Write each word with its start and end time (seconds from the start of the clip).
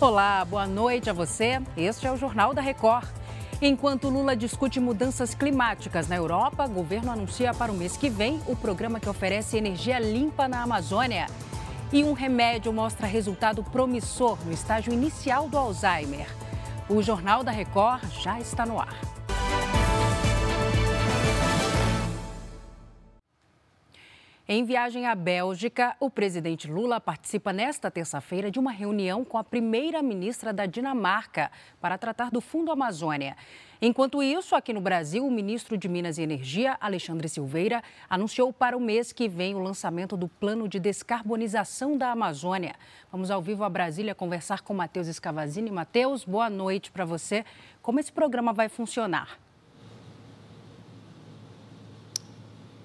Olá, 0.00 0.42
boa 0.46 0.66
noite 0.66 1.10
a 1.10 1.12
você. 1.12 1.60
Este 1.76 2.06
é 2.06 2.10
o 2.10 2.16
Jornal 2.16 2.54
da 2.54 2.62
Record. 2.62 3.06
Enquanto 3.60 4.08
Lula 4.08 4.34
discute 4.34 4.80
mudanças 4.80 5.34
climáticas 5.34 6.08
na 6.08 6.16
Europa, 6.16 6.64
o 6.64 6.70
governo 6.70 7.12
anuncia 7.12 7.52
para 7.52 7.70
o 7.70 7.74
mês 7.74 7.98
que 7.98 8.08
vem 8.08 8.40
o 8.46 8.56
programa 8.56 8.98
que 8.98 9.10
oferece 9.10 9.58
energia 9.58 9.98
limpa 9.98 10.48
na 10.48 10.62
Amazônia. 10.62 11.26
E 11.92 12.02
um 12.02 12.14
remédio 12.14 12.72
mostra 12.72 13.06
resultado 13.06 13.62
promissor 13.62 14.38
no 14.46 14.52
estágio 14.52 14.90
inicial 14.90 15.50
do 15.50 15.58
Alzheimer. 15.58 16.34
O 16.88 17.02
Jornal 17.02 17.44
da 17.44 17.52
Record 17.52 18.02
já 18.22 18.40
está 18.40 18.64
no 18.64 18.80
ar. 18.80 19.19
Em 24.52 24.64
viagem 24.64 25.06
à 25.06 25.14
Bélgica, 25.14 25.94
o 26.00 26.10
presidente 26.10 26.68
Lula 26.68 27.00
participa 27.00 27.52
nesta 27.52 27.88
terça-feira 27.88 28.50
de 28.50 28.58
uma 28.58 28.72
reunião 28.72 29.24
com 29.24 29.38
a 29.38 29.44
primeira-ministra 29.44 30.52
da 30.52 30.66
Dinamarca 30.66 31.52
para 31.80 31.96
tratar 31.96 32.32
do 32.32 32.40
Fundo 32.40 32.72
Amazônia. 32.72 33.36
Enquanto 33.80 34.20
isso, 34.20 34.56
aqui 34.56 34.72
no 34.72 34.80
Brasil, 34.80 35.24
o 35.24 35.30
ministro 35.30 35.78
de 35.78 35.88
Minas 35.88 36.18
e 36.18 36.22
Energia, 36.22 36.76
Alexandre 36.80 37.28
Silveira, 37.28 37.80
anunciou 38.08 38.52
para 38.52 38.76
o 38.76 38.80
mês 38.80 39.12
que 39.12 39.28
vem 39.28 39.54
o 39.54 39.60
lançamento 39.60 40.16
do 40.16 40.26
plano 40.26 40.66
de 40.66 40.80
descarbonização 40.80 41.96
da 41.96 42.10
Amazônia. 42.10 42.74
Vamos 43.12 43.30
ao 43.30 43.40
vivo 43.40 43.62
a 43.62 43.70
Brasília 43.70 44.16
conversar 44.16 44.62
com 44.62 44.74
Matheus 44.74 45.06
Escavazini. 45.06 45.70
Matheus, 45.70 46.24
boa 46.24 46.50
noite 46.50 46.90
para 46.90 47.04
você. 47.04 47.44
Como 47.80 48.00
esse 48.00 48.10
programa 48.10 48.52
vai 48.52 48.68
funcionar? 48.68 49.38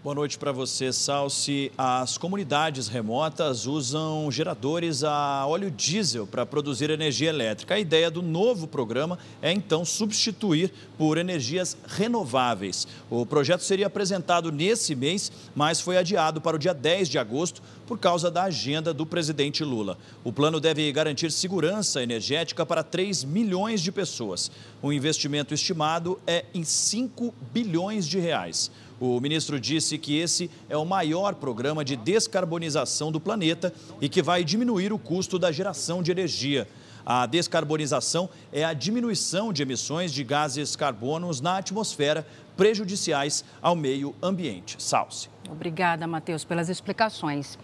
Boa 0.05 0.14
noite 0.14 0.38
para 0.38 0.52
você, 0.52 0.94
Salsi. 0.94 1.72
As 1.76 2.16
comunidades 2.16 2.88
remotas 2.88 3.66
usam 3.66 4.31
geradores 4.31 5.04
a 5.04 5.44
óleo 5.48 5.72
diesel 5.72 6.28
para 6.28 6.45
produzir 6.45 6.92
energia 6.92 7.30
elétrica. 7.30 7.73
A 7.73 7.80
ideia 7.80 8.11
do 8.11 8.22
novo 8.22 8.67
programa 8.67 9.17
é 9.42 9.52
então 9.52 9.83
substituir 9.83 10.72
por 10.95 11.17
energias 11.17 11.76
renováveis. 11.88 12.88
O 13.09 13.26
projeto 13.26 13.61
seria 13.61 13.88
apresentado 13.88 14.52
nesse 14.52 14.94
mês, 14.94 15.31
mas 15.56 15.81
foi 15.81 15.98
adiado 15.98 16.39
para 16.39 16.56
o 16.56 16.59
dia 16.59 16.76
10 16.76 17.09
de 17.09 17.17
agosto 17.17 17.64
por 17.88 17.98
causa 17.98 18.30
da 18.30 18.44
agenda 18.44 18.94
do 18.94 19.08
presidente 19.08 19.64
Lula. 19.64 19.98
O 20.23 20.31
plano 20.31 20.59
deve 20.59 20.92
garantir 20.92 21.31
segurança 21.31 22.03
energética 22.03 22.64
para 22.64 22.83
3 22.83 23.23
milhões 23.23 23.81
de 23.81 23.92
pessoas. 23.92 24.52
O 24.83 24.94
investimento 24.94 25.52
estimado 25.52 26.20
é 26.28 26.45
em 26.53 26.64
5 26.64 27.33
bilhões 27.52 28.08
de 28.08 28.20
reais. 28.20 28.70
O 29.00 29.20
ministro 29.20 29.60
disse 29.60 29.98
que 29.98 30.18
esse 30.18 30.50
é 30.70 30.78
o 30.78 30.86
maior 30.86 31.36
programa 31.36 31.84
de 31.84 31.96
descarbonização 31.96 33.12
do 33.12 33.20
planeta 33.20 33.74
e 34.00 34.08
que 34.08 34.22
vai 34.22 34.44
diminuir 34.44 34.94
o 34.94 35.00
custo 35.00 35.38
da 35.38 35.52
geração 35.52 36.02
de 36.02 36.12
energia. 36.12 36.68
A 37.06 37.26
descarbonização 37.26 38.30
é 38.52 38.64
a 38.64 38.73
diminuição 38.73 39.54
de 39.54 39.62
emissões 39.62 40.12
de 40.12 40.23
gases 40.23 40.76
carbonos 40.76 41.40
na 41.40 41.58
atmosfera 41.58 42.26
prejudiciais 42.58 43.46
ao 43.62 43.76
meio 43.76 44.16
ambiente. 44.23 44.82
Salce. 44.82 45.30
Obrigada, 45.50 46.08
Matheus, 46.08 46.44
pelas 46.44 46.70
explicações. 46.70 47.60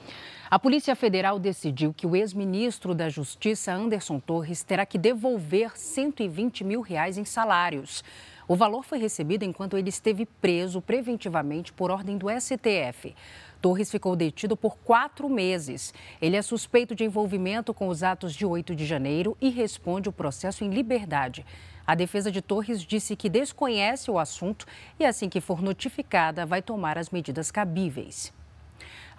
A 0.52 0.59
Polícia 0.59 0.96
Federal 0.98 1.40
decidiu 1.40 1.94
que 1.94 2.06
o 2.06 2.14
ex-ministro 2.14 2.94
da 2.94 3.08
Justiça, 3.08 3.74
Anderson 3.74 4.20
Torres, 4.20 4.64
terá 4.64 4.86
que 4.86 4.98
devolver 4.98 5.72
120 5.76 6.66
mil 6.66 6.82
reais 6.82 7.18
em 7.18 7.24
salários. 7.24 8.04
O 8.47 8.56
valor 8.56 8.84
foi 8.84 8.97
recebido 8.97 9.44
enquanto 9.44 9.78
ele 9.78 9.89
esteve 9.89 10.25
preso 10.25 10.81
preventivamente 10.81 11.72
por 11.72 11.92
ordem 11.92 12.17
do 12.17 12.28
STF. 12.30 13.16
Torres 13.61 13.92
ficou 13.92 14.16
detido 14.16 14.58
por 14.58 14.75
quatro 14.78 15.30
meses. 15.30 15.94
Ele 16.22 16.36
é 16.36 16.42
suspeito 16.42 16.95
de 16.95 17.03
envolvimento 17.03 17.73
com 17.73 17.88
os 17.88 18.02
atos 18.02 18.34
de 18.34 18.45
8 18.45 18.75
de 18.75 18.86
janeiro 18.86 19.38
e 19.39 19.50
responde 19.50 20.09
o 20.09 20.14
processo 20.14 20.64
em 20.64 20.69
liberdade. 20.69 21.45
A 21.86 21.94
defesa 21.94 22.31
de 22.31 22.41
Torres 22.41 22.81
disse 22.81 23.16
que 23.16 23.29
desconhece 23.29 24.09
o 24.09 24.18
assunto 24.18 24.66
e, 25.00 25.06
assim 25.06 25.29
que 25.29 25.41
for 25.41 25.62
notificada, 25.62 26.46
vai 26.46 26.62
tomar 26.62 26.97
as 26.97 27.09
medidas 27.09 27.52
cabíveis. 27.52 28.34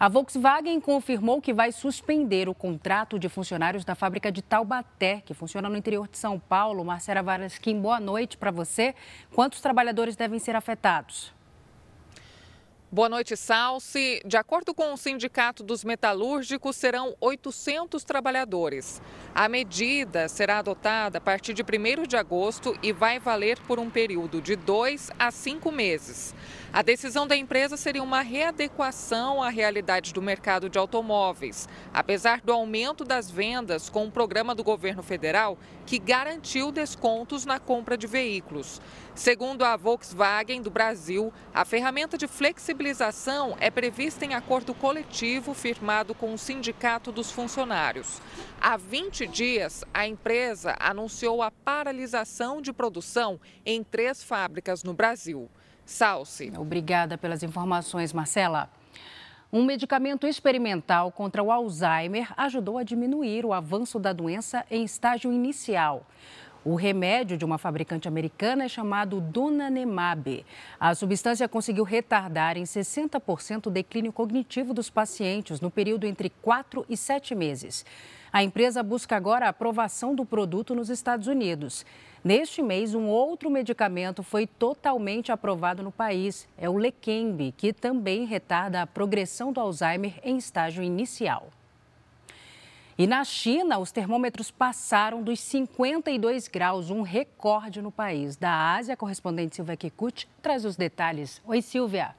A 0.02 0.08
Volkswagen 0.08 0.80
confirmou 0.80 1.40
que 1.40 1.52
vai 1.52 1.70
suspender 1.70 2.48
o 2.48 2.54
contrato 2.54 3.20
de 3.20 3.28
funcionários 3.28 3.84
da 3.84 3.94
fábrica 3.94 4.32
de 4.32 4.42
Taubaté, 4.42 5.22
que 5.24 5.32
funciona 5.32 5.68
no 5.68 5.76
interior 5.76 6.08
de 6.08 6.18
São 6.18 6.40
Paulo. 6.40 6.84
Marcela 6.84 7.22
Varasquim, 7.22 7.80
boa 7.80 8.00
noite 8.00 8.36
para 8.36 8.50
você. 8.50 8.96
Quantos 9.32 9.60
trabalhadores 9.60 10.16
devem 10.16 10.40
ser 10.40 10.56
afetados? 10.56 11.32
Boa 12.94 13.08
noite, 13.08 13.34
Salsi. 13.38 14.20
De 14.22 14.36
acordo 14.36 14.74
com 14.74 14.92
o 14.92 14.98
Sindicato 14.98 15.64
dos 15.64 15.82
Metalúrgicos, 15.82 16.76
serão 16.76 17.16
800 17.22 18.04
trabalhadores. 18.04 19.00
A 19.34 19.48
medida 19.48 20.28
será 20.28 20.58
adotada 20.58 21.16
a 21.16 21.20
partir 21.20 21.54
de 21.54 21.62
1 21.62 22.06
de 22.06 22.18
agosto 22.18 22.78
e 22.82 22.92
vai 22.92 23.18
valer 23.18 23.58
por 23.60 23.78
um 23.78 23.88
período 23.88 24.42
de 24.42 24.56
dois 24.56 25.10
a 25.18 25.30
cinco 25.30 25.72
meses. 25.72 26.34
A 26.70 26.82
decisão 26.82 27.26
da 27.26 27.34
empresa 27.34 27.78
seria 27.78 28.02
uma 28.02 28.20
readequação 28.20 29.42
à 29.42 29.48
realidade 29.48 30.12
do 30.12 30.20
mercado 30.20 30.68
de 30.68 30.78
automóveis, 30.78 31.66
apesar 31.94 32.42
do 32.42 32.52
aumento 32.52 33.04
das 33.04 33.30
vendas 33.30 33.88
com 33.88 34.06
o 34.06 34.10
programa 34.10 34.54
do 34.54 34.62
governo 34.62 35.02
federal 35.02 35.58
que 35.86 35.98
garantiu 35.98 36.70
descontos 36.70 37.46
na 37.46 37.58
compra 37.58 37.96
de 37.96 38.06
veículos. 38.06 38.82
Segundo 39.14 39.62
a 39.62 39.76
Volkswagen 39.76 40.62
do 40.62 40.70
Brasil, 40.70 41.32
a 41.54 41.64
ferramenta 41.64 42.16
de 42.16 42.26
flexibilização 42.26 42.81
é 43.60 43.70
prevista 43.70 44.24
em 44.24 44.34
acordo 44.34 44.74
coletivo 44.74 45.54
firmado 45.54 46.16
com 46.16 46.34
o 46.34 46.38
Sindicato 46.38 47.12
dos 47.12 47.30
Funcionários. 47.30 48.20
Há 48.60 48.76
20 48.76 49.26
dias, 49.28 49.84
a 49.94 50.04
empresa 50.06 50.74
anunciou 50.80 51.42
a 51.42 51.50
paralisação 51.50 52.60
de 52.60 52.72
produção 52.72 53.38
em 53.64 53.84
três 53.84 54.24
fábricas 54.24 54.82
no 54.82 54.92
Brasil. 54.92 55.48
Salce. 55.86 56.52
Obrigada 56.58 57.16
pelas 57.16 57.44
informações, 57.44 58.12
Marcela. 58.12 58.68
Um 59.52 59.64
medicamento 59.64 60.26
experimental 60.26 61.12
contra 61.12 61.42
o 61.42 61.52
Alzheimer 61.52 62.32
ajudou 62.36 62.78
a 62.78 62.82
diminuir 62.82 63.46
o 63.46 63.52
avanço 63.52 64.00
da 64.00 64.12
doença 64.12 64.64
em 64.68 64.82
estágio 64.82 65.32
inicial. 65.32 66.04
O 66.64 66.76
remédio 66.76 67.36
de 67.36 67.44
uma 67.44 67.58
fabricante 67.58 68.06
americana 68.06 68.64
é 68.64 68.68
chamado 68.68 69.20
Donanemab. 69.20 70.46
A 70.78 70.94
substância 70.94 71.48
conseguiu 71.48 71.82
retardar 71.82 72.56
em 72.56 72.62
60% 72.62 73.66
o 73.66 73.70
declínio 73.70 74.12
cognitivo 74.12 74.72
dos 74.72 74.88
pacientes 74.88 75.60
no 75.60 75.72
período 75.72 76.06
entre 76.06 76.30
4 76.40 76.86
e 76.88 76.96
7 76.96 77.34
meses. 77.34 77.84
A 78.32 78.44
empresa 78.44 78.80
busca 78.80 79.16
agora 79.16 79.46
a 79.46 79.48
aprovação 79.48 80.14
do 80.14 80.24
produto 80.24 80.72
nos 80.72 80.88
Estados 80.88 81.26
Unidos. 81.26 81.84
Neste 82.22 82.62
mês, 82.62 82.94
um 82.94 83.08
outro 83.08 83.50
medicamento 83.50 84.22
foi 84.22 84.46
totalmente 84.46 85.32
aprovado 85.32 85.82
no 85.82 85.90
país. 85.90 86.46
É 86.56 86.70
o 86.70 86.76
Leqembi, 86.76 87.50
que 87.56 87.72
também 87.72 88.24
retarda 88.24 88.80
a 88.80 88.86
progressão 88.86 89.52
do 89.52 89.60
Alzheimer 89.60 90.20
em 90.22 90.36
estágio 90.36 90.84
inicial. 90.84 91.50
E 92.96 93.06
na 93.06 93.24
China, 93.24 93.78
os 93.78 93.90
termômetros 93.90 94.50
passaram 94.50 95.22
dos 95.22 95.40
52 95.40 96.46
graus, 96.46 96.90
um 96.90 97.00
recorde 97.00 97.80
no 97.80 97.90
país. 97.90 98.36
Da 98.36 98.74
Ásia, 98.74 98.94
a 98.94 98.96
correspondente 98.96 99.56
Silvia 99.56 99.76
Kikuchi 99.76 100.28
traz 100.42 100.64
os 100.64 100.76
detalhes. 100.76 101.40
Oi, 101.46 101.62
Silvia. 101.62 102.14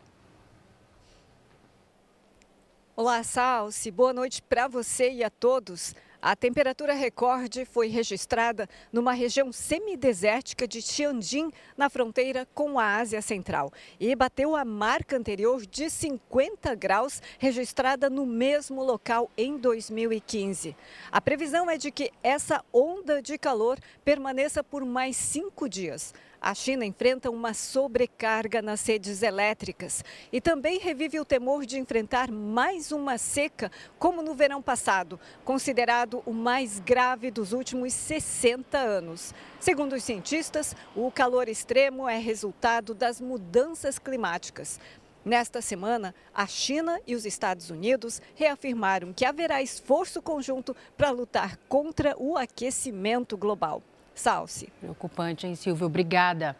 Olá, 2.95 3.23
Salsi. 3.23 3.91
Boa 3.91 4.13
noite 4.13 4.41
para 4.41 4.67
você 4.67 5.11
e 5.11 5.23
a 5.23 5.29
todos. 5.29 5.95
A 6.25 6.37
temperatura 6.37 6.93
recorde 6.93 7.65
foi 7.65 7.89
registrada 7.89 8.69
numa 8.93 9.11
região 9.11 9.51
semidesértica 9.51 10.65
de 10.65 10.81
Tianjin, 10.81 11.51
na 11.75 11.89
fronteira 11.89 12.47
com 12.53 12.79
a 12.79 12.95
Ásia 12.95 13.21
Central, 13.21 13.73
e 13.99 14.15
bateu 14.15 14.55
a 14.55 14.63
marca 14.63 15.17
anterior 15.17 15.65
de 15.65 15.89
50 15.89 16.73
graus, 16.75 17.21
registrada 17.37 18.09
no 18.09 18.25
mesmo 18.25 18.81
local 18.81 19.29
em 19.35 19.57
2015. 19.57 20.73
A 21.11 21.19
previsão 21.19 21.69
é 21.69 21.77
de 21.77 21.91
que 21.91 22.09
essa 22.23 22.63
onda 22.71 23.21
de 23.21 23.37
calor 23.37 23.77
permaneça 24.05 24.63
por 24.63 24.85
mais 24.85 25.17
cinco 25.17 25.67
dias. 25.67 26.13
A 26.45 26.53
China 26.53 26.85
enfrenta 26.85 27.31
uma 27.31 27.53
sobrecarga 27.53 28.61
nas 28.61 28.85
redes 28.85 29.23
elétricas 29.23 30.03
e 30.29 30.41
também 30.41 30.77
revive 30.77 31.17
o 31.17 31.23
temor 31.23 31.65
de 31.65 31.79
enfrentar 31.79 32.29
mais 32.29 32.91
uma 32.91 33.17
seca, 33.17 33.71
como 33.97 34.21
no 34.21 34.35
verão 34.35 34.61
passado, 34.61 35.17
considerado 35.45 36.21
o 36.25 36.33
mais 36.33 36.81
grave 36.81 37.31
dos 37.31 37.53
últimos 37.53 37.93
60 37.93 38.77
anos. 38.77 39.33
Segundo 39.57 39.93
os 39.93 40.03
cientistas, 40.03 40.75
o 40.93 41.09
calor 41.09 41.47
extremo 41.47 42.09
é 42.09 42.17
resultado 42.17 42.93
das 42.93 43.21
mudanças 43.21 43.97
climáticas. 43.97 44.81
Nesta 45.23 45.61
semana, 45.61 46.13
a 46.33 46.45
China 46.45 46.99
e 47.07 47.15
os 47.15 47.25
Estados 47.25 47.69
Unidos 47.69 48.21
reafirmaram 48.35 49.13
que 49.13 49.23
haverá 49.23 49.61
esforço 49.61 50.21
conjunto 50.21 50.75
para 50.97 51.09
lutar 51.09 51.55
contra 51.69 52.13
o 52.17 52.37
aquecimento 52.37 53.37
global. 53.37 53.81
Salce. 54.15 54.69
Preocupante, 54.79 55.47
hein, 55.47 55.55
Silvio? 55.55 55.87
Obrigada. 55.87 56.55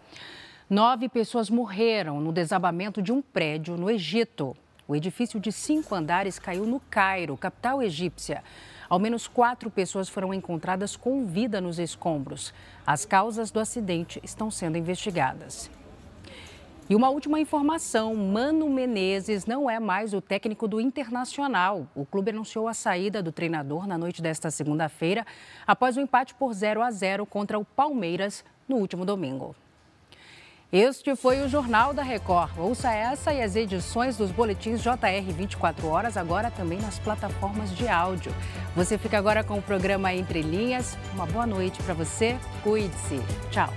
Nove 0.70 1.08
pessoas 1.08 1.50
morreram 1.50 2.20
no 2.20 2.32
desabamento 2.32 3.02
de 3.02 3.12
um 3.12 3.22
prédio 3.22 3.78
no 3.78 3.90
Egito. 3.90 4.56
O 4.88 4.96
edifício 4.96 5.40
de 5.40 5.52
cinco 5.52 5.96
andares 5.96 6.40
caiu 6.40 6.66
no 6.66 6.80
Cairo, 6.80 7.38
capital 7.38 7.82
egípcia. 7.82 8.44
Ao 8.90 9.00
menos 9.00 9.28
quatro 9.28 9.70
pessoas 9.70 10.10
foram 10.10 10.34
encontradas 10.34 10.96
com 10.96 11.26
vida 11.26 11.62
nos 11.62 11.80
escombros. 11.80 12.54
As 12.86 13.06
causas 13.06 13.50
do 13.50 13.60
acidente 13.60 14.20
estão 14.24 14.52
sendo 14.52 14.78
investigadas. 14.78 15.70
E 16.89 16.95
uma 16.95 17.09
última 17.09 17.39
informação: 17.39 18.13
Mano 18.15 18.69
Menezes 18.69 19.45
não 19.45 19.69
é 19.69 19.80
mais 19.80 20.13
o 20.13 20.21
técnico 20.21 20.68
do 20.68 20.81
Internacional. 20.81 21.88
O 21.95 22.06
clube 22.06 22.31
anunciou 22.31 22.68
a 22.68 22.74
saída 22.74 23.24
do 23.24 23.31
treinador 23.31 23.88
na 23.88 23.97
noite 23.97 24.21
desta 24.21 24.51
segunda-feira, 24.51 25.25
após 25.65 25.95
o 25.95 26.00
um 26.00 26.03
empate 26.03 26.33
por 26.35 26.53
0 26.53 26.81
a 26.81 26.91
0 26.91 27.25
contra 27.25 27.57
o 27.57 27.63
Palmeiras 27.63 28.44
no 28.68 28.77
último 28.77 29.06
domingo. 29.06 29.56
Este 30.74 31.15
foi 31.15 31.39
o 31.39 31.47
Jornal 31.47 31.94
da 31.94 32.01
Record. 32.01 32.57
Ouça 32.57 32.91
essa 32.91 33.31
e 33.31 33.44
as 33.44 33.56
edições 33.56 34.18
dos 34.18 34.31
boletins 34.31 34.81
JR 34.81 35.31
24 35.31 35.88
horas, 35.88 36.18
agora 36.18 36.50
também 36.50 36.80
nas 36.80 36.97
plataformas 36.97 37.74
de 37.75 37.88
áudio. 37.88 38.33
Você 38.75 38.97
fica 38.97 39.15
agora 39.15 39.44
com 39.44 39.59
o 39.59 39.62
programa 39.62 40.12
Entre 40.12 40.41
Linhas. 40.41 40.97
Uma 41.13 41.27
boa 41.27 41.45
noite 41.45 41.81
para 41.83 41.94
você. 41.94 42.39
Cuide-se. 42.63 43.19
Tchau. 43.51 43.71